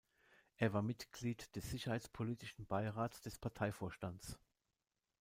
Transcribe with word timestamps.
Er 0.55 0.73
war 0.73 0.81
Mitglied 0.81 1.55
des 1.55 1.69
Sicherheitspolitischen 1.69 2.65
Beirats 2.65 3.21
des 3.21 3.37
Parteivorstands. 3.37 4.39